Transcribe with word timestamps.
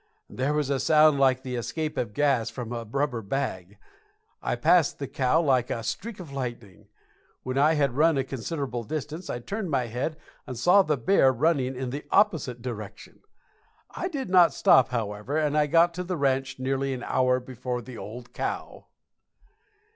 There 0.31 0.55
was 0.55 0.71
a 0.71 0.79
sound 0.79 1.19
like 1.19 1.43
the 1.43 1.55
escape 1.55 1.95
of 1.95 2.15
gas 2.15 2.49
from 2.49 2.73
a 2.73 2.85
rubber 2.89 3.21
bag. 3.21 3.77
I 4.41 4.55
passed 4.55 4.97
the 4.97 5.07
cow 5.07 5.39
like 5.39 5.69
a 5.69 5.83
streak 5.83 6.19
of 6.19 6.31
lightning. 6.31 6.87
When 7.43 7.55
I 7.59 7.75
had 7.75 7.93
run 7.95 8.17
a 8.17 8.23
considerable 8.23 8.83
distance 8.83 9.29
I 9.29 9.37
turned 9.37 9.69
my 9.69 9.85
head 9.85 10.17
and 10.47 10.57
saw 10.57 10.81
the 10.81 10.97
bear 10.97 11.31
running 11.31 11.75
in 11.75 11.91
the 11.91 12.03
opposite 12.09 12.63
direction. 12.63 13.19
I 13.91 14.07
did 14.07 14.27
not 14.27 14.53
stop, 14.55 14.87
however, 14.89 15.37
and 15.37 15.55
I 15.55 15.67
got 15.67 15.93
to 15.93 16.03
the 16.03 16.17
ranch 16.17 16.57
nearly 16.57 16.95
an 16.95 17.03
hour 17.03 17.39
before 17.39 17.83
the 17.83 17.99
old 17.99 18.33
cow. 18.33 18.87